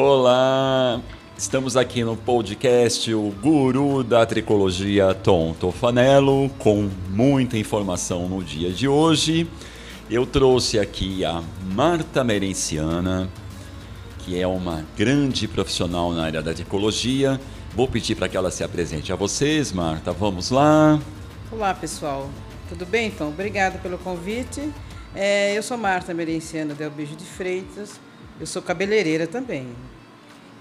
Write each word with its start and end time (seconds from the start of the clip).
Olá, 0.00 1.02
estamos 1.36 1.76
aqui 1.76 2.04
no 2.04 2.16
podcast 2.16 3.12
O 3.12 3.34
Guru 3.42 4.04
da 4.04 4.24
Tricologia 4.24 5.12
Tom 5.12 5.52
Tofanello 5.54 6.48
com 6.50 6.88
muita 7.10 7.58
informação 7.58 8.28
no 8.28 8.44
dia 8.44 8.70
de 8.70 8.86
hoje. 8.86 9.50
Eu 10.08 10.24
trouxe 10.24 10.78
aqui 10.78 11.24
a 11.24 11.42
Marta 11.74 12.22
Merenciana, 12.22 13.28
que 14.20 14.40
é 14.40 14.46
uma 14.46 14.86
grande 14.96 15.48
profissional 15.48 16.12
na 16.12 16.26
área 16.26 16.40
da 16.40 16.54
tricologia. 16.54 17.40
Vou 17.74 17.88
pedir 17.88 18.14
para 18.14 18.28
que 18.28 18.36
ela 18.36 18.52
se 18.52 18.62
apresente 18.62 19.12
a 19.12 19.16
vocês, 19.16 19.72
Marta. 19.72 20.12
Vamos 20.12 20.52
lá. 20.52 21.00
Olá, 21.50 21.74
pessoal. 21.74 22.30
Tudo 22.68 22.86
bem, 22.86 23.08
então? 23.08 23.30
Obrigada 23.30 23.78
pelo 23.78 23.98
convite. 23.98 24.72
É, 25.12 25.58
eu 25.58 25.62
sou 25.64 25.76
Marta 25.76 26.14
Merenciana 26.14 26.72
Del 26.72 26.88
Beijo 26.92 27.16
de 27.16 27.24
Freitas. 27.24 27.98
Eu 28.40 28.46
sou 28.46 28.62
cabeleireira 28.62 29.26
também. 29.26 29.66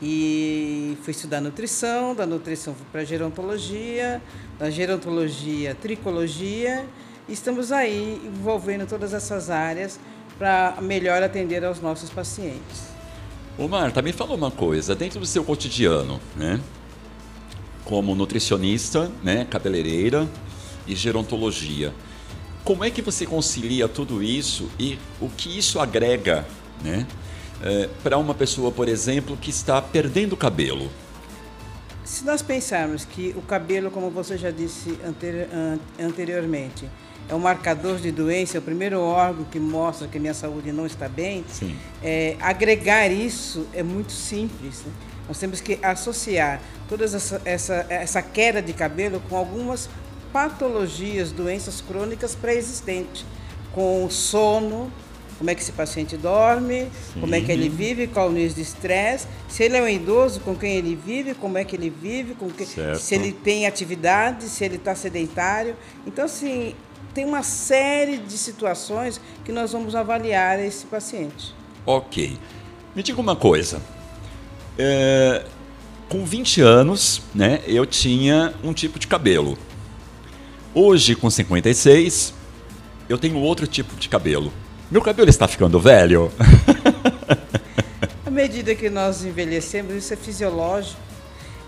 E 0.01 0.97
fui 1.01 1.11
estudar 1.11 1.41
nutrição, 1.41 2.13
da 2.13 2.25
nutrição 2.25 2.75
fui 2.75 2.85
para 2.91 3.03
gerontologia, 3.03 4.21
da 4.59 4.69
gerontologia, 4.69 5.75
tricologia. 5.75 6.85
E 7.27 7.33
estamos 7.33 7.71
aí 7.71 8.21
envolvendo 8.23 8.87
todas 8.87 9.13
essas 9.13 9.49
áreas 9.49 9.99
para 10.37 10.77
melhor 10.81 11.23
atender 11.23 11.65
aos 11.65 11.81
nossos 11.81 12.09
pacientes. 12.09 12.87
Ô 13.57 13.67
Marta, 13.67 14.01
me 14.03 14.13
fala 14.13 14.35
uma 14.35 14.51
coisa, 14.51 14.95
dentro 14.95 15.19
do 15.19 15.25
seu 15.25 15.43
cotidiano, 15.43 16.21
né? 16.35 16.59
Como 17.83 18.13
nutricionista, 18.13 19.11
né, 19.23 19.45
cabeleireira 19.49 20.27
e 20.85 20.95
gerontologia, 20.95 21.93
como 22.63 22.83
é 22.83 22.91
que 22.91 23.01
você 23.01 23.25
concilia 23.25 23.87
tudo 23.87 24.21
isso 24.21 24.69
e 24.77 24.99
o 25.21 25.29
que 25.29 25.57
isso 25.57 25.79
agrega, 25.79 26.45
né? 26.83 27.07
É, 27.61 27.89
para 28.03 28.17
uma 28.17 28.33
pessoa, 28.33 28.71
por 28.71 28.87
exemplo, 28.87 29.37
que 29.37 29.49
está 29.49 29.81
perdendo 29.81 30.35
cabelo? 30.37 30.89
Se 32.03 32.23
nós 32.23 32.41
pensarmos 32.41 33.03
que 33.03 33.33
o 33.35 33.41
cabelo, 33.41 33.91
como 33.91 34.09
você 34.09 34.37
já 34.37 34.49
disse 34.49 34.97
anteriormente, 35.99 36.89
é 37.27 37.35
um 37.35 37.39
marcador 37.39 37.97
de 37.97 38.11
doença, 38.11 38.57
é 38.57 38.59
o 38.59 38.61
primeiro 38.61 39.01
órgão 39.01 39.43
que 39.43 39.59
mostra 39.59 40.07
que 40.07 40.17
minha 40.17 40.33
saúde 40.33 40.71
não 40.71 40.85
está 40.85 41.09
bem, 41.09 41.43
é, 42.01 42.37
agregar 42.39 43.07
isso 43.09 43.67
é 43.73 43.83
muito 43.83 44.13
simples. 44.13 44.83
Né? 44.85 44.91
Nós 45.27 45.37
temos 45.37 45.59
que 45.59 45.77
associar 45.83 46.61
toda 46.87 47.03
essa, 47.03 47.41
essa, 47.43 47.85
essa 47.89 48.21
queda 48.21 48.61
de 48.61 48.71
cabelo 48.71 49.21
com 49.29 49.35
algumas 49.35 49.89
patologias, 50.31 51.31
doenças 51.31 51.81
crônicas 51.81 52.33
pré-existentes, 52.33 53.25
com 53.73 54.09
sono, 54.09 54.91
como 55.37 55.49
é 55.49 55.55
que 55.55 55.61
esse 55.61 55.71
paciente 55.71 56.17
dorme, 56.17 56.87
Sim. 57.13 57.21
como 57.21 57.35
é 57.35 57.41
que 57.41 57.51
ele 57.51 57.69
vive, 57.69 58.07
qual 58.07 58.29
o 58.29 58.31
nível 58.31 58.55
de 58.55 58.61
estresse, 58.61 59.27
se 59.47 59.63
ele 59.63 59.77
é 59.77 59.81
um 59.81 59.87
idoso, 59.87 60.39
com 60.39 60.55
quem 60.55 60.75
ele 60.75 60.95
vive, 60.95 61.33
como 61.35 61.57
é 61.57 61.63
que 61.63 61.75
ele 61.75 61.89
vive, 61.89 62.33
com 62.33 62.49
que, 62.49 62.65
se 62.65 63.15
ele 63.15 63.31
tem 63.31 63.67
atividade, 63.67 64.45
se 64.45 64.65
ele 64.65 64.77
está 64.77 64.95
sedentário. 64.95 65.75
Então, 66.05 66.25
assim, 66.25 66.73
tem 67.13 67.25
uma 67.25 67.43
série 67.43 68.17
de 68.17 68.37
situações 68.37 69.21
que 69.45 69.51
nós 69.51 69.71
vamos 69.71 69.95
avaliar 69.95 70.59
esse 70.59 70.85
paciente. 70.85 71.53
Ok. 71.85 72.37
Me 72.95 73.03
diga 73.03 73.21
uma 73.21 73.35
coisa. 73.35 73.81
É, 74.77 75.45
com 76.09 76.25
20 76.25 76.61
anos, 76.61 77.21
né, 77.33 77.61
eu 77.67 77.85
tinha 77.85 78.53
um 78.63 78.73
tipo 78.73 78.99
de 78.99 79.07
cabelo. 79.07 79.57
Hoje, 80.73 81.15
com 81.15 81.29
56, 81.29 82.33
eu 83.09 83.17
tenho 83.17 83.37
outro 83.37 83.65
tipo 83.65 83.95
de 83.95 84.09
cabelo. 84.09 84.51
Meu 84.89 85.01
cabelo 85.01 85.29
está 85.29 85.49
ficando 85.49 85.81
velho? 85.81 86.31
à 88.25 88.31
medida 88.31 88.73
que 88.73 88.89
nós 88.89 89.25
envelhecemos, 89.25 89.93
isso 89.93 90.13
é 90.13 90.15
fisiológico. 90.15 90.97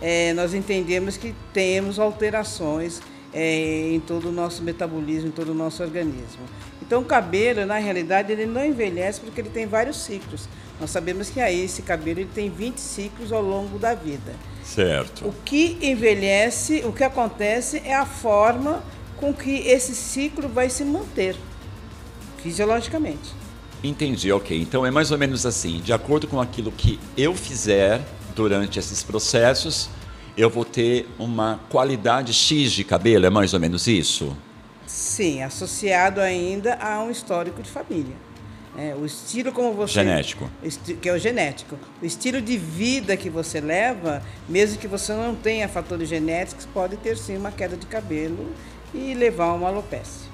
É, 0.02 0.32
nós 0.32 0.54
entendemos 0.54 1.18
que 1.18 1.36
temos 1.52 2.00
alterações 2.00 3.02
é, 3.34 3.90
em 3.92 4.00
todo 4.00 4.30
o 4.30 4.32
nosso 4.32 4.64
metabolismo, 4.64 5.28
em 5.28 5.32
todo 5.32 5.50
o 5.50 5.54
nosso 5.54 5.84
organismo. 5.84 6.46
Então, 6.82 7.02
o 7.02 7.06
cabelo, 7.06 7.66
na 7.66 7.78
realidade, 7.78 8.32
ele 8.32 8.46
não 8.46 8.66
envelhece 8.66 9.20
porque 9.20 9.42
ele 9.42 9.50
tem 9.50 9.68
vários 9.68 9.98
ciclos. 9.98 10.48
Nós 10.80 10.90
sabemos 10.90 11.30
que 11.30 11.42
aí 11.42 11.66
esse 11.66 11.82
cabelo 11.82 12.22
ele 12.22 12.30
tem 12.34 12.50
20 12.50 12.78
ciclos 12.78 13.34
ao 13.34 13.42
longo 13.42 13.78
da 13.78 13.94
vida. 13.94 14.32
Certo. 14.64 15.28
O 15.28 15.34
que 15.44 15.78
envelhece, 15.82 16.84
o 16.86 16.94
que 16.94 17.04
acontece 17.04 17.82
é 17.84 17.94
a 17.94 18.06
forma 18.06 18.82
com 19.18 19.34
que 19.34 19.68
esse 19.68 19.94
ciclo 19.94 20.48
vai 20.48 20.70
se 20.70 20.86
manter 20.86 21.36
fisiologicamente. 22.40 23.34
Entendi, 23.84 24.32
ok. 24.32 24.60
Então 24.60 24.86
é 24.86 24.92
mais 24.92 25.12
ou 25.12 25.18
menos 25.18 25.46
assim: 25.46 25.80
de 25.80 25.94
acordo 25.94 26.28
com 26.28 26.42
aquilo 26.42 26.72
que 26.72 27.00
eu 27.18 27.34
fizer 27.34 28.02
durante 28.36 28.80
esses 28.80 29.04
processos, 29.04 29.90
eu 30.38 30.50
vou 30.50 30.66
ter 30.66 31.08
uma 31.18 31.60
qualidade 31.70 32.34
X 32.34 32.72
de 32.72 32.84
cabelo, 32.84 33.26
é 33.26 33.30
mais 33.30 33.54
ou 33.54 33.60
menos 33.60 33.88
isso? 33.88 34.36
Sim, 34.86 35.44
associado 35.44 36.20
ainda 36.20 36.76
a 36.76 37.04
um 37.04 37.12
histórico 37.12 37.62
de 37.62 37.70
família. 37.70 38.16
É, 38.78 38.96
o 38.96 39.06
estilo 39.06 39.52
como 39.52 39.74
você. 39.74 39.94
Genético. 39.94 40.50
Que 41.02 41.10
é 41.10 41.14
o 41.14 41.18
genético. 41.18 41.78
O 42.02 42.06
estilo 42.06 42.42
de 42.42 42.58
vida 42.58 43.18
que 43.18 43.30
você 43.30 43.60
leva, 43.60 44.22
mesmo 44.48 44.80
que 44.80 44.88
você 44.88 45.14
não 45.14 45.36
tenha 45.36 45.68
fatores 45.68 46.08
genéticos, 46.08 46.66
pode 46.66 46.96
ter 46.98 47.18
sim 47.18 47.36
uma 47.36 47.52
queda 47.52 47.76
de 47.76 47.86
cabelo 47.86 48.54
e 48.94 49.14
levar 49.14 49.46
a 49.46 49.54
uma 49.54 49.68
alopecia. 49.68 50.29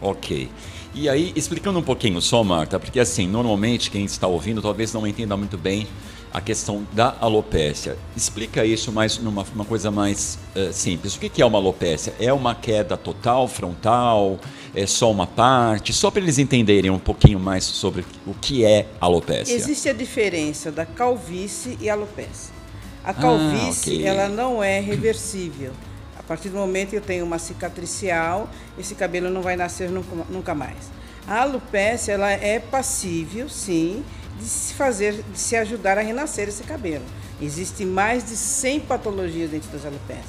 Ok. 0.00 0.48
E 0.94 1.08
aí, 1.08 1.32
explicando 1.36 1.78
um 1.78 1.82
pouquinho 1.82 2.20
só, 2.22 2.42
Marta, 2.42 2.80
porque 2.80 2.98
assim, 2.98 3.28
normalmente 3.28 3.90
quem 3.90 4.04
está 4.04 4.26
ouvindo 4.26 4.62
talvez 4.62 4.92
não 4.94 5.06
entenda 5.06 5.36
muito 5.36 5.58
bem 5.58 5.86
a 6.32 6.40
questão 6.40 6.86
da 6.92 7.16
alopécia. 7.20 7.96
Explica 8.16 8.64
isso 8.64 8.92
mais 8.92 9.18
numa 9.18 9.44
uma 9.54 9.64
coisa 9.64 9.90
mais 9.90 10.38
uh, 10.54 10.72
simples. 10.72 11.14
O 11.14 11.18
que 11.18 11.40
é 11.40 11.46
uma 11.46 11.58
alopécia? 11.58 12.14
É 12.20 12.32
uma 12.32 12.54
queda 12.54 12.96
total, 12.96 13.48
frontal? 13.48 14.38
É 14.74 14.86
só 14.86 15.10
uma 15.10 15.26
parte? 15.26 15.92
Só 15.92 16.10
para 16.10 16.20
eles 16.20 16.38
entenderem 16.38 16.90
um 16.90 16.98
pouquinho 16.98 17.40
mais 17.40 17.64
sobre 17.64 18.04
o 18.26 18.34
que 18.34 18.64
é 18.64 18.86
alopécia. 19.00 19.54
Existe 19.54 19.88
a 19.88 19.92
diferença 19.94 20.70
da 20.70 20.84
calvície 20.84 21.78
e 21.80 21.88
alopécia. 21.88 22.54
A 23.02 23.14
calvície, 23.14 23.92
ah, 23.92 23.96
okay. 23.96 24.04
ela 24.04 24.28
não 24.28 24.62
é 24.62 24.80
reversível. 24.80 25.72
A 26.26 26.28
partir 26.28 26.48
do 26.48 26.56
momento 26.56 26.90
que 26.90 26.96
eu 26.96 27.00
tenho 27.00 27.24
uma 27.24 27.38
cicatricial, 27.38 28.50
esse 28.76 28.96
cabelo 28.96 29.30
não 29.30 29.42
vai 29.42 29.54
nascer 29.54 29.88
nunca, 29.88 30.56
mais. 30.56 30.90
A 31.24 31.42
alopecia 31.42 32.14
ela 32.14 32.32
é 32.32 32.58
passível, 32.58 33.48
sim, 33.48 34.04
de 34.36 34.44
se 34.44 34.74
fazer, 34.74 35.22
de 35.22 35.38
se 35.38 35.54
ajudar 35.54 35.98
a 35.98 36.00
renascer 36.00 36.48
esse 36.48 36.64
cabelo. 36.64 37.04
Existem 37.40 37.86
mais 37.86 38.24
de 38.26 38.36
100 38.36 38.80
patologias 38.80 39.50
dentro 39.50 39.70
das 39.70 39.86
alopécias. 39.86 40.26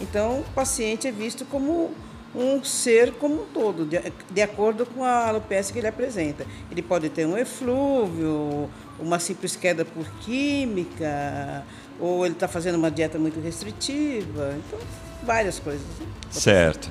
Então, 0.00 0.40
o 0.40 0.44
paciente 0.54 1.06
é 1.06 1.12
visto 1.12 1.44
como 1.44 1.92
um 2.34 2.64
ser 2.64 3.12
como 3.12 3.42
um 3.42 3.46
todo, 3.46 3.84
de, 3.84 4.00
de 4.30 4.42
acordo 4.42 4.86
com 4.86 5.04
a 5.04 5.28
alopecia 5.28 5.74
que 5.74 5.78
ele 5.78 5.88
apresenta. 5.88 6.46
Ele 6.70 6.80
pode 6.80 7.10
ter 7.10 7.26
um 7.26 7.36
eflúvio, 7.36 8.70
uma 8.98 9.18
simples 9.18 9.54
queda 9.54 9.84
por 9.84 10.08
química, 10.20 11.64
ou 12.00 12.24
ele 12.24 12.34
está 12.34 12.48
fazendo 12.48 12.76
uma 12.76 12.90
dieta 12.90 13.18
muito 13.18 13.38
restritiva. 13.40 14.56
Então, 14.56 14.80
várias 15.24 15.58
coisas. 15.58 15.86
Certo. 16.30 16.88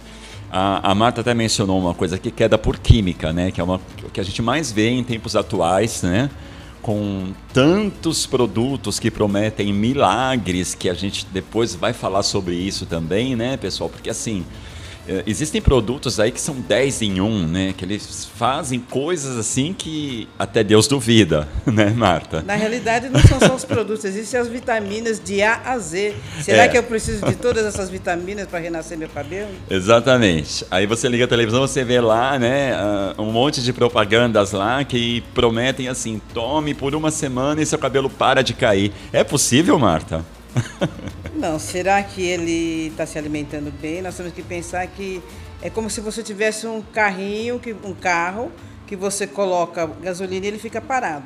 A, 0.51 0.91
a, 0.91 0.95
Marta 0.95 1.21
até 1.21 1.33
mencionou 1.33 1.79
uma 1.79 1.93
coisa 1.93 2.17
que 2.17 2.29
queda 2.29 2.57
por 2.57 2.77
química, 2.77 3.33
né? 3.33 3.51
Que 3.51 3.59
é 3.59 3.63
uma 3.63 3.81
que 4.13 4.19
a 4.19 4.23
gente 4.23 4.41
mais 4.41 4.71
vê 4.71 4.89
em 4.89 5.03
tempos 5.03 5.35
atuais, 5.35 6.03
né? 6.03 6.29
Com 6.81 7.33
tantos 7.51 8.25
produtos 8.25 8.99
que 8.99 9.09
prometem 9.09 9.73
milagres, 9.73 10.75
que 10.75 10.89
a 10.89 10.93
gente 10.93 11.25
depois 11.25 11.73
vai 11.73 11.93
falar 11.93 12.21
sobre 12.21 12.55
isso 12.55 12.85
também, 12.85 13.35
né, 13.35 13.57
pessoal? 13.57 13.89
Porque 13.89 14.09
assim, 14.09 14.45
é, 14.45 14.72
existem 15.25 15.61
produtos 15.61 16.19
aí 16.19 16.31
que 16.31 16.39
são 16.39 16.55
10 16.55 17.01
em 17.01 17.21
1, 17.21 17.47
né? 17.47 17.73
Que 17.75 17.85
eles 17.85 18.25
fazem 18.25 18.79
coisas 18.79 19.37
assim 19.37 19.73
que 19.73 20.27
até 20.37 20.63
Deus 20.63 20.87
duvida, 20.87 21.47
né, 21.65 21.89
Marta? 21.89 22.41
Na 22.41 22.55
realidade, 22.55 23.09
não 23.09 23.19
são 23.21 23.39
só 23.39 23.55
os 23.55 23.65
produtos, 23.65 24.05
existem 24.05 24.39
as 24.39 24.47
vitaminas 24.47 25.21
de 25.23 25.41
A 25.41 25.61
a 25.65 25.77
Z. 25.77 26.13
Será 26.41 26.63
é. 26.63 26.67
que 26.67 26.77
eu 26.77 26.83
preciso 26.83 27.25
de 27.25 27.35
todas 27.35 27.65
essas 27.65 27.89
vitaminas 27.89 28.47
para 28.47 28.59
renascer 28.59 28.97
meu 28.97 29.09
cabelo? 29.09 29.51
Exatamente. 29.69 30.65
Aí 30.69 30.85
você 30.85 31.07
liga 31.07 31.25
a 31.25 31.27
televisão, 31.27 31.61
você 31.61 31.83
vê 31.83 31.99
lá, 31.99 32.37
né, 32.39 32.73
ah, 32.73 33.15
um 33.17 33.31
monte 33.31 33.61
de 33.61 33.73
propagandas 33.73 34.51
lá 34.51 34.83
que 34.83 35.21
prometem 35.33 35.87
assim: 35.87 36.21
tome 36.33 36.73
por 36.73 36.95
uma 36.95 37.11
semana 37.11 37.61
e 37.61 37.65
seu 37.65 37.79
cabelo 37.79 38.09
para 38.09 38.41
de 38.41 38.53
cair. 38.53 38.91
É 39.11 39.23
possível, 39.23 39.77
Marta? 39.77 40.25
Não, 41.35 41.57
será 41.57 42.01
que 42.03 42.21
ele 42.21 42.87
está 42.87 43.07
se 43.07 43.17
alimentando 43.17 43.71
bem? 43.81 44.01
Nós 44.03 44.15
temos 44.15 44.33
que 44.33 44.43
pensar 44.43 44.85
que 44.85 45.21
é 45.63 45.69
como 45.69 45.89
se 45.89 45.99
você 45.99 46.21
tivesse 46.21 46.67
um 46.67 46.81
carrinho, 46.81 47.59
um 47.83 47.93
carro, 47.93 48.51
que 48.85 48.95
você 48.95 49.25
coloca 49.25 49.87
gasolina 49.87 50.45
e 50.45 50.49
ele 50.49 50.59
fica 50.59 50.79
parado. 50.79 51.25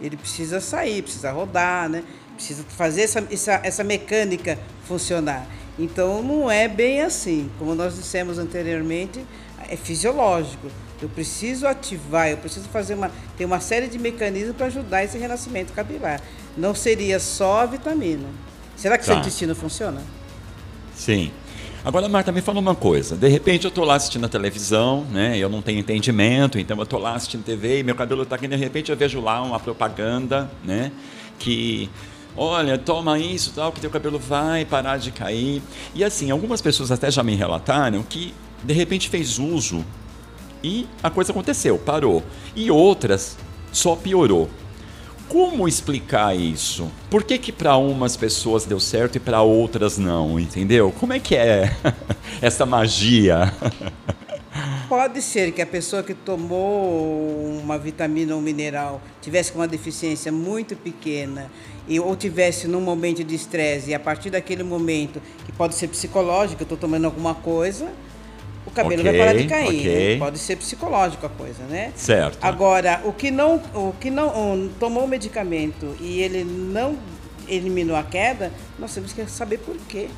Ele 0.00 0.16
precisa 0.16 0.60
sair, 0.60 1.02
precisa 1.02 1.32
rodar, 1.32 1.88
né? 1.88 2.04
precisa 2.34 2.64
fazer 2.68 3.02
essa, 3.02 3.26
essa, 3.30 3.60
essa 3.64 3.84
mecânica 3.84 4.58
funcionar. 4.86 5.46
Então 5.78 6.22
não 6.22 6.48
é 6.48 6.68
bem 6.68 7.00
assim. 7.00 7.50
Como 7.58 7.74
nós 7.74 7.96
dissemos 7.96 8.38
anteriormente, 8.38 9.24
é 9.68 9.76
fisiológico. 9.76 10.68
Eu 11.02 11.08
preciso 11.08 11.66
ativar, 11.66 12.28
eu 12.28 12.36
preciso 12.36 12.68
fazer 12.68 12.94
uma. 12.94 13.10
Tem 13.36 13.44
uma 13.44 13.60
série 13.60 13.88
de 13.88 13.98
mecanismos 13.98 14.56
para 14.56 14.66
ajudar 14.66 15.02
esse 15.02 15.18
renascimento 15.18 15.72
capilar. 15.72 16.20
Não 16.56 16.74
seria 16.74 17.18
só 17.18 17.60
a 17.60 17.66
vitamina. 17.66 18.28
Será 18.76 18.98
que 18.98 19.04
tá. 19.04 19.12
seu 19.12 19.20
intestino 19.20 19.54
funciona? 19.54 20.00
Sim. 20.94 21.30
Agora, 21.84 22.08
Marta, 22.08 22.32
me 22.32 22.40
fala 22.40 22.60
uma 22.60 22.74
coisa. 22.74 23.14
De 23.14 23.28
repente 23.28 23.64
eu 23.64 23.68
estou 23.68 23.84
lá 23.84 23.94
assistindo 23.94 24.24
a 24.24 24.28
televisão, 24.28 25.04
né? 25.10 25.36
Eu 25.36 25.50
não 25.50 25.60
tenho 25.60 25.78
entendimento, 25.78 26.58
então 26.58 26.76
eu 26.78 26.82
estou 26.84 26.98
lá 26.98 27.14
assistindo 27.14 27.44
TV 27.44 27.80
e 27.80 27.82
meu 27.82 27.94
cabelo 27.94 28.22
está 28.22 28.36
aqui, 28.36 28.48
de 28.48 28.56
repente 28.56 28.90
eu 28.90 28.96
vejo 28.96 29.20
lá 29.20 29.42
uma 29.42 29.60
propaganda, 29.60 30.50
né? 30.64 30.90
Que 31.38 31.90
olha, 32.34 32.78
toma 32.78 33.18
isso, 33.18 33.52
tal, 33.54 33.70
que 33.70 33.80
teu 33.80 33.90
cabelo 33.90 34.18
vai 34.18 34.64
parar 34.64 34.96
de 34.96 35.10
cair. 35.10 35.62
E 35.94 36.02
assim, 36.02 36.30
algumas 36.30 36.62
pessoas 36.62 36.90
até 36.90 37.10
já 37.10 37.22
me 37.22 37.34
relataram 37.34 38.02
que 38.02 38.34
de 38.62 38.72
repente 38.72 39.10
fez 39.10 39.38
uso 39.38 39.84
e 40.62 40.88
a 41.02 41.10
coisa 41.10 41.32
aconteceu, 41.32 41.76
parou. 41.76 42.22
E 42.56 42.70
outras 42.70 43.36
só 43.70 43.94
piorou. 43.94 44.48
Como 45.28 45.66
explicar 45.66 46.36
isso? 46.36 46.90
Por 47.10 47.24
que 47.24 47.38
que 47.38 47.50
para 47.50 47.76
umas 47.76 48.16
pessoas 48.16 48.64
deu 48.64 48.78
certo 48.78 49.16
e 49.16 49.20
para 49.20 49.42
outras 49.42 49.98
não, 49.98 50.38
entendeu? 50.38 50.92
Como 50.98 51.12
é 51.12 51.18
que 51.18 51.34
é 51.34 51.74
essa 52.40 52.64
magia? 52.64 53.52
Pode 54.88 55.22
ser 55.22 55.50
que 55.52 55.62
a 55.62 55.66
pessoa 55.66 56.02
que 56.02 56.14
tomou 56.14 57.58
uma 57.60 57.78
vitamina 57.78 58.34
ou 58.34 58.40
mineral 58.40 59.00
tivesse 59.20 59.52
uma 59.54 59.66
deficiência 59.66 60.30
muito 60.30 60.76
pequena 60.76 61.50
e, 61.88 61.98
ou 61.98 62.14
tivesse 62.14 62.68
num 62.68 62.80
momento 62.80 63.24
de 63.24 63.34
estresse 63.34 63.90
e 63.90 63.94
a 63.94 64.00
partir 64.00 64.30
daquele 64.30 64.62
momento, 64.62 65.20
que 65.44 65.52
pode 65.52 65.74
ser 65.74 65.88
psicológico, 65.88 66.62
eu 66.62 66.64
estou 66.64 66.78
tomando 66.78 67.06
alguma 67.06 67.34
coisa, 67.34 67.92
o 68.66 68.70
cabelo 68.70 69.02
okay, 69.02 69.12
vai 69.12 69.26
parar 69.26 69.38
de 69.38 69.46
cair. 69.46 69.80
Okay. 69.80 70.14
Né? 70.14 70.18
Pode 70.18 70.38
ser 70.38 70.56
psicológico 70.56 71.26
a 71.26 71.28
coisa, 71.28 71.62
né? 71.64 71.92
Certo. 71.94 72.38
Agora, 72.40 73.00
o 73.04 73.12
que 73.12 73.30
não, 73.30 73.56
o 73.74 73.94
que 74.00 74.10
não 74.10 74.28
um, 74.28 74.70
tomou 74.80 75.04
o 75.04 75.08
medicamento 75.08 75.94
e 76.00 76.20
ele 76.20 76.44
não 76.44 76.96
eliminou 77.46 77.96
a 77.96 78.02
queda, 78.02 78.50
nós 78.78 78.94
temos 78.94 79.12
que 79.12 79.26
saber 79.26 79.58
por 79.58 79.76
quê. 79.88 80.08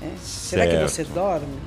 Né? 0.00 0.12
Será 0.22 0.66
que 0.66 0.76
você 0.78 1.04
dorme? 1.04 1.58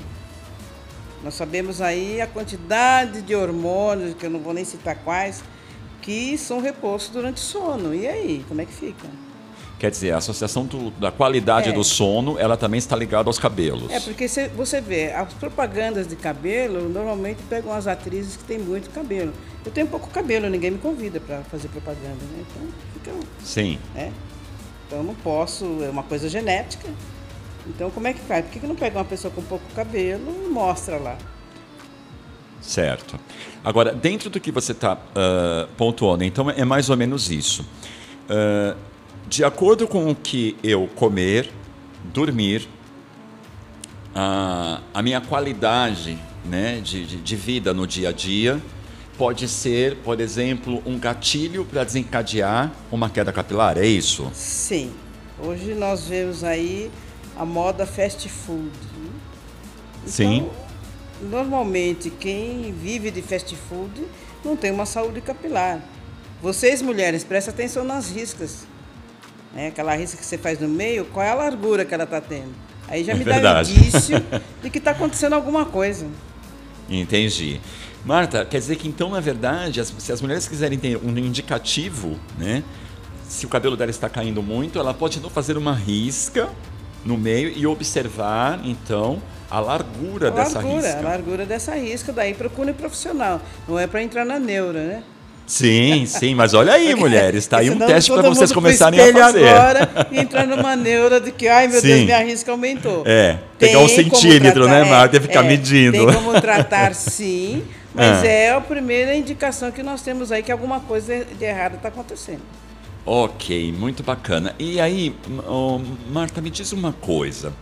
Nós 1.23 1.33
sabemos 1.35 1.81
aí 1.81 2.21
a 2.21 2.27
quantidade 2.27 3.21
de 3.21 3.35
hormônios, 3.35 4.13
que 4.13 4.25
eu 4.25 4.29
não 4.29 4.39
vou 4.39 4.53
nem 4.53 4.65
citar 4.65 4.95
quais, 4.97 5.43
que 6.01 6.37
são 6.37 6.61
repostos 6.61 7.11
durante 7.11 7.37
o 7.37 7.39
sono. 7.39 7.95
E 7.95 8.07
aí, 8.07 8.45
como 8.47 8.61
é 8.61 8.65
que 8.65 8.73
fica? 8.73 9.07
Quer 9.77 9.91
dizer, 9.91 10.13
a 10.13 10.17
associação 10.17 10.65
do, 10.65 10.89
da 10.91 11.11
qualidade 11.11 11.69
é. 11.69 11.71
do 11.73 11.83
sono, 11.83 12.39
ela 12.39 12.55
também 12.55 12.77
está 12.77 12.95
ligada 12.95 13.29
aos 13.29 13.37
cabelos. 13.37 13.91
É, 13.91 13.99
porque 13.99 14.27
você 14.55 14.79
vê, 14.79 15.11
as 15.11 15.33
propagandas 15.33 16.07
de 16.07 16.15
cabelo 16.15 16.87
normalmente 16.87 17.41
pegam 17.49 17.73
as 17.73 17.85
atrizes 17.85 18.37
que 18.37 18.43
têm 18.45 18.57
muito 18.57 18.89
cabelo. 18.91 19.33
Eu 19.65 19.71
tenho 19.71 19.87
pouco 19.87 20.09
cabelo, 20.09 20.49
ninguém 20.49 20.71
me 20.71 20.77
convida 20.77 21.19
para 21.19 21.41
fazer 21.43 21.67
propaganda, 21.67 22.07
né? 22.07 22.45
Então, 22.51 22.63
fica... 22.93 23.11
Sim. 23.43 23.77
Né? 23.93 24.13
Então, 24.87 25.03
não 25.03 25.15
posso, 25.15 25.65
é 25.83 25.89
uma 25.89 26.03
coisa 26.03 26.29
genética. 26.29 26.87
Então, 27.67 27.91
como 27.91 28.07
é 28.07 28.13
que 28.13 28.19
faz? 28.21 28.45
Por 28.45 28.51
que, 28.51 28.59
que 28.59 28.67
não 28.67 28.75
pega 28.75 28.97
uma 28.97 29.05
pessoa 29.05 29.33
com 29.33 29.41
pouco 29.41 29.65
cabelo 29.75 30.45
e 30.45 30.47
mostra 30.47 30.97
lá? 30.97 31.17
Certo. 32.61 33.19
Agora, 33.63 33.91
dentro 33.91 34.29
do 34.29 34.39
que 34.39 34.51
você 34.51 34.71
está 34.71 34.93
uh, 34.93 35.67
pontuando, 35.75 36.23
então 36.23 36.49
é 36.49 36.63
mais 36.63 36.89
ou 36.89 36.95
menos 36.95 37.29
isso. 37.29 37.63
Uh, 38.29 38.75
de 39.27 39.43
acordo 39.43 39.87
com 39.87 40.09
o 40.09 40.15
que 40.15 40.55
eu 40.63 40.87
comer, 40.95 41.51
dormir, 42.03 42.67
a, 44.13 44.81
a 44.93 45.01
minha 45.01 45.19
qualidade 45.19 46.17
né, 46.45 46.79
de, 46.79 47.05
de, 47.05 47.17
de 47.17 47.35
vida 47.35 47.73
no 47.73 47.85
dia 47.85 48.09
a 48.09 48.11
dia 48.11 48.61
pode 49.17 49.47
ser, 49.47 49.97
por 49.97 50.19
exemplo, 50.19 50.81
um 50.85 50.99
gatilho 50.99 51.65
para 51.65 51.83
desencadear 51.83 52.71
uma 52.91 53.09
queda 53.09 53.31
capilar, 53.31 53.77
é 53.77 53.85
isso? 53.85 54.29
Sim. 54.33 54.91
Hoje 55.39 55.73
nós 55.73 56.07
vemos 56.07 56.43
aí 56.43 56.91
a 57.35 57.45
moda 57.45 57.85
fast 57.85 58.27
food. 58.29 58.71
Né? 58.97 59.09
Então, 59.99 60.11
Sim. 60.11 60.49
Normalmente, 61.21 62.09
quem 62.09 62.73
vive 62.73 63.09
de 63.09 63.21
fast 63.21 63.55
food 63.55 64.05
não 64.43 64.55
tem 64.55 64.71
uma 64.71 64.85
saúde 64.85 65.21
capilar. 65.21 65.81
Vocês, 66.41 66.81
mulheres, 66.81 67.23
prestem 67.23 67.53
atenção 67.53 67.83
nas 67.83 68.11
riscas. 68.11 68.67
Né? 69.55 69.67
Aquela 69.67 69.95
risca 69.95 70.17
que 70.17 70.25
você 70.25 70.37
faz 70.37 70.59
no 70.59 70.67
meio, 70.67 71.05
qual 71.05 71.25
é 71.25 71.31
a 71.31 71.35
largura 71.35 71.85
que 71.85 71.93
ela 71.93 72.03
está 72.03 72.19
tendo? 72.19 72.53
Aí 72.87 73.03
já 73.03 73.13
é 73.13 73.15
me 73.15 73.23
dá 73.23 73.57
um 73.57 73.61
indício 73.61 74.23
de 74.61 74.69
que 74.69 74.77
está 74.77 74.91
acontecendo 74.91 75.33
alguma 75.33 75.65
coisa. 75.65 76.05
Entendi. 76.89 77.59
Marta, 78.03 78.45
quer 78.45 78.59
dizer 78.59 78.75
que 78.75 78.87
então, 78.87 79.09
na 79.09 79.19
verdade, 79.19 79.83
se 79.83 80.11
as 80.11 80.21
mulheres 80.21 80.47
quiserem 80.47 80.77
ter 80.77 80.97
um 80.97 81.17
indicativo, 81.17 82.19
né? 82.37 82.63
Se 83.27 83.47
o 83.47 83.49
cabelo 83.49 83.75
dela 83.75 83.89
está 83.89 84.07
caindo 84.07 84.43
muito, 84.43 84.77
ela 84.77 84.93
pode 84.93 85.17
então 85.17 85.31
fazer 85.31 85.57
uma 85.57 85.73
risca 85.73 86.47
no 87.03 87.17
meio 87.17 87.49
e 87.49 87.65
observar, 87.65 88.61
então, 88.63 89.19
a 89.49 89.59
largura 89.59 90.27
a 90.27 90.31
dessa 90.31 90.59
largura, 90.59 90.75
risca. 90.75 90.99
A 90.99 91.01
largura 91.01 91.45
dessa 91.45 91.75
risca, 91.75 92.13
daí 92.13 92.35
procure 92.35 92.73
profissional. 92.73 93.41
Não 93.67 93.79
é 93.79 93.87
para 93.87 94.03
entrar 94.03 94.23
na 94.23 94.37
neura, 94.37 94.85
né? 94.85 95.03
Sim, 95.47 96.05
sim, 96.07 96.33
mas 96.33 96.53
olha 96.53 96.73
aí, 96.73 96.95
mulheres, 96.95 97.43
está 97.43 97.59
aí 97.59 97.69
um 97.69 97.77
teste 97.77 98.11
para 98.11 98.27
vocês 98.29 98.51
começarem 98.51 98.99
a 98.99 99.13
fazer. 99.13 99.47
agora 99.47 100.07
e 100.11 100.19
entrar 100.19 100.47
numa 100.47 100.75
neura 100.75 101.21
de 101.21 101.31
que, 101.31 101.47
ai 101.47 101.67
meu 101.67 101.79
sim. 101.79 101.87
Deus, 101.87 102.01
minha 102.01 102.23
risca 102.23 102.51
aumentou. 102.51 103.03
É, 103.05 103.37
pegar 103.59 103.79
um 103.79 103.87
centímetro, 103.87 104.65
né, 104.65 104.79
tratar, 104.79 104.85
né, 104.85 104.89
Marta, 104.89 105.17
e 105.17 105.19
ficar 105.19 105.45
é, 105.45 105.47
medindo. 105.47 106.05
Tem 106.05 106.15
como 106.15 106.41
tratar, 106.41 106.93
sim, 106.95 107.63
mas 107.93 108.23
ah. 108.23 108.27
é 108.27 108.51
a 108.51 108.61
primeira 108.61 109.15
indicação 109.15 109.71
que 109.71 109.83
nós 109.83 110.01
temos 110.01 110.31
aí 110.31 110.41
que 110.41 110.51
alguma 110.51 110.79
coisa 110.79 111.23
de 111.23 111.45
errado 111.45 111.75
está 111.75 111.89
acontecendo. 111.89 112.41
Ok, 113.05 113.71
muito 113.71 114.01
bacana. 114.01 114.55
E 114.57 114.79
aí, 114.79 115.15
oh, 115.47 115.79
Marta, 116.09 116.41
me 116.41 116.49
diz 116.49 116.71
uma 116.71 116.91
coisa. 116.91 117.53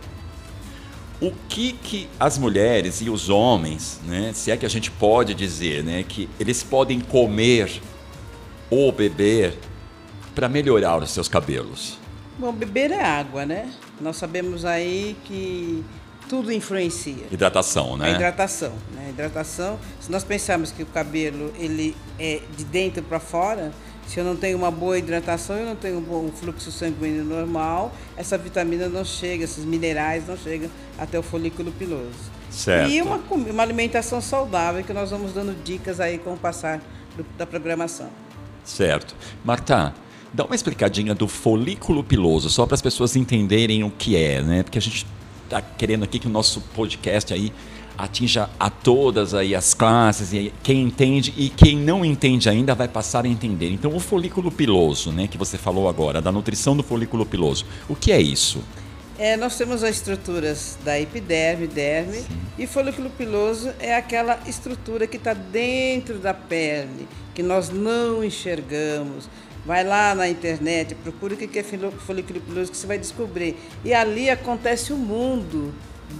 O 1.24 1.32
que, 1.48 1.72
que 1.72 2.06
as 2.20 2.36
mulheres 2.36 3.00
e 3.00 3.08
os 3.08 3.30
homens, 3.30 3.98
né, 4.04 4.32
se 4.34 4.50
é 4.50 4.58
que 4.58 4.66
a 4.66 4.68
gente 4.68 4.90
pode 4.90 5.32
dizer, 5.32 5.82
né, 5.82 6.04
que 6.06 6.28
eles 6.38 6.62
podem 6.62 7.00
comer 7.00 7.80
ou 8.68 8.92
beber 8.92 9.56
para 10.34 10.50
melhorar 10.50 11.02
os 11.02 11.10
seus 11.10 11.26
cabelos? 11.26 11.98
Bom, 12.38 12.52
beber 12.52 12.90
é 12.90 13.02
água, 13.02 13.46
né? 13.46 13.72
Nós 13.98 14.16
sabemos 14.16 14.66
aí 14.66 15.16
que 15.24 15.82
tudo 16.28 16.52
influencia. 16.52 17.24
Hidratação, 17.30 17.96
né? 17.96 18.08
A 18.08 18.10
hidratação, 18.10 18.74
né? 18.94 19.06
A 19.06 19.08
hidratação. 19.08 19.78
Se 20.00 20.12
nós 20.12 20.24
pensarmos 20.24 20.72
que 20.72 20.82
o 20.82 20.86
cabelo 20.86 21.54
ele 21.58 21.96
é 22.18 22.42
de 22.54 22.64
dentro 22.64 23.02
para 23.02 23.18
fora, 23.18 23.72
se 24.06 24.20
eu 24.20 24.24
não 24.24 24.36
tenho 24.36 24.56
uma 24.56 24.70
boa 24.70 24.98
hidratação, 24.98 25.56
eu 25.56 25.66
não 25.66 25.76
tenho 25.76 25.98
um 25.98 26.02
bom 26.02 26.30
fluxo 26.30 26.70
sanguíneo 26.70 27.24
normal, 27.24 27.92
essa 28.16 28.36
vitamina 28.38 28.88
não 28.88 29.04
chega, 29.04 29.44
esses 29.44 29.64
minerais 29.64 30.26
não 30.26 30.36
chegam 30.36 30.70
até 30.98 31.18
o 31.18 31.22
folículo 31.22 31.72
piloso. 31.72 32.34
Certo. 32.50 32.90
E 32.90 33.02
uma, 33.02 33.16
uma 33.16 33.62
alimentação 33.62 34.20
saudável 34.20 34.84
que 34.84 34.92
nós 34.92 35.10
vamos 35.10 35.32
dando 35.32 35.54
dicas 35.64 35.98
aí 35.98 36.18
com 36.18 36.34
o 36.34 36.36
passar 36.36 36.80
do, 37.16 37.24
da 37.36 37.46
programação. 37.46 38.08
Certo. 38.62 39.16
Marta, 39.44 39.92
dá 40.32 40.44
uma 40.44 40.54
explicadinha 40.54 41.14
do 41.14 41.26
folículo 41.26 42.04
piloso, 42.04 42.48
só 42.48 42.66
para 42.66 42.74
as 42.74 42.82
pessoas 42.82 43.16
entenderem 43.16 43.82
o 43.84 43.90
que 43.90 44.16
é, 44.16 44.42
né? 44.42 44.62
Porque 44.62 44.78
a 44.78 44.82
gente 44.82 45.06
está 45.44 45.60
querendo 45.60 46.04
aqui 46.04 46.18
que 46.18 46.26
o 46.26 46.30
nosso 46.30 46.60
podcast 46.74 47.32
aí 47.34 47.52
atinja 47.96 48.48
a 48.58 48.68
todas 48.68 49.34
aí 49.34 49.54
as 49.54 49.74
classes 49.74 50.32
e 50.32 50.52
quem 50.62 50.82
entende 50.82 51.32
e 51.36 51.48
quem 51.48 51.76
não 51.76 52.04
entende 52.04 52.48
ainda 52.48 52.74
vai 52.74 52.88
passar 52.88 53.24
a 53.24 53.28
entender. 53.28 53.70
Então 53.70 53.94
o 53.94 54.00
folículo 54.00 54.50
piloso, 54.50 55.12
né, 55.12 55.26
que 55.26 55.38
você 55.38 55.56
falou 55.56 55.88
agora, 55.88 56.20
da 56.20 56.32
nutrição 56.32 56.76
do 56.76 56.82
folículo 56.82 57.24
piloso, 57.24 57.64
o 57.88 57.94
que 57.94 58.12
é 58.12 58.20
isso? 58.20 58.62
É, 59.16 59.36
nós 59.36 59.56
temos 59.56 59.84
as 59.84 59.94
estruturas 59.96 60.76
da 60.84 60.98
epiderme, 60.98 61.68
derme, 61.68 62.18
Sim. 62.18 62.26
e 62.58 62.66
folículo 62.66 63.08
piloso 63.10 63.72
é 63.78 63.94
aquela 63.94 64.40
estrutura 64.44 65.06
que 65.06 65.16
está 65.16 65.32
dentro 65.32 66.18
da 66.18 66.34
pele, 66.34 67.06
que 67.32 67.42
nós 67.42 67.70
não 67.70 68.24
enxergamos. 68.24 69.28
Vai 69.64 69.84
lá 69.84 70.14
na 70.14 70.28
internet, 70.28 70.94
procura 70.96 71.34
o 71.34 71.36
que 71.36 71.58
é 71.58 71.62
folículo 71.62 72.40
piloso, 72.40 72.70
que 72.72 72.76
você 72.76 72.86
vai 72.86 72.98
descobrir. 72.98 73.56
E 73.84 73.94
ali 73.94 74.28
acontece 74.28 74.92
o 74.92 74.96
mundo 74.96 75.72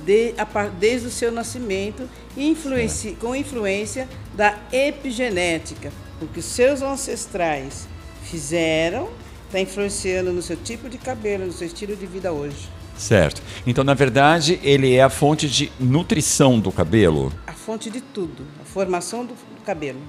de, 0.05 0.35
a, 0.38 0.45
desde 0.69 1.09
o 1.09 1.11
seu 1.11 1.31
nascimento, 1.31 2.09
influenci, 2.37 3.17
com 3.21 3.35
influência 3.35 4.09
da 4.35 4.59
epigenética. 4.73 5.93
O 6.21 6.26
que 6.26 6.41
seus 6.43 6.83
ancestrais 6.83 7.87
fizeram 8.23 9.09
está 9.47 9.61
influenciando 9.61 10.33
no 10.33 10.43
seu 10.43 10.57
tipo 10.57 10.88
de 10.88 10.99
cabelo, 10.99 11.47
no 11.47 11.53
seu 11.53 11.67
estilo 11.67 11.95
de 11.95 12.07
vida 12.07 12.33
hoje. 12.33 12.69
Certo. 12.97 13.43
Então, 13.67 13.83
na 13.83 13.95
verdade, 13.95 14.61
ele 14.62 14.95
é 14.95 15.03
a 15.03 15.11
fonte 15.11 15.49
de 15.49 15.73
nutrição 15.81 16.61
do 16.61 16.71
cabelo? 16.71 17.33
A 17.47 17.53
fonte 17.53 17.91
de 17.91 18.00
tudo, 18.00 18.47
a 18.61 18.64
formação 18.64 19.25
do, 19.25 19.35
do 19.35 19.62
cabelo. 19.64 20.00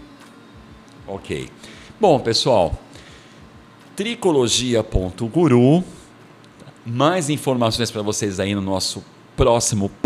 Ok. 1.08 1.50
Bom, 2.00 2.20
pessoal, 2.20 2.80
tricologia.guru. 3.96 5.84
Mais 6.86 7.32
informações 7.32 7.90
para 7.90 8.04
vocês 8.04 8.40
aí 8.40 8.54
no 8.54 8.62
nosso 8.62 9.04
próximo 9.36 9.90
podcast. 9.90 10.06